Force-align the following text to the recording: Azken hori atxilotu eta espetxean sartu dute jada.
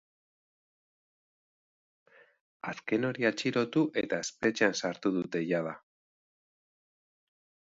Azken 2.71 3.05
hori 3.09 3.27
atxilotu 3.31 3.83
eta 4.03 4.21
espetxean 4.27 4.77
sartu 4.81 5.13
dute 5.19 5.43
jada. 5.53 5.75